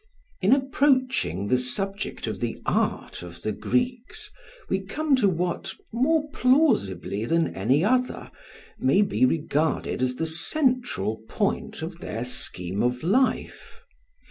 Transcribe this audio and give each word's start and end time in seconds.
In 0.41 0.51
approaching 0.51 1.45
the 1.49 1.59
subject 1.59 2.25
of 2.25 2.39
the 2.39 2.59
Art 2.65 3.21
of 3.21 3.43
the 3.43 3.51
Greeks 3.51 4.31
we 4.67 4.79
come 4.79 5.15
to 5.17 5.29
what, 5.29 5.75
more 5.91 6.27
plausibly 6.33 7.23
than 7.23 7.53
any 7.55 7.85
other, 7.85 8.31
may 8.79 9.03
be 9.03 9.25
regarded 9.25 10.01
as 10.01 10.15
the 10.15 10.25
central 10.25 11.17
point 11.29 11.83
of 11.83 11.99
their 11.99 12.25
scheme 12.25 12.81
of 12.81 13.03
life. 13.03 13.83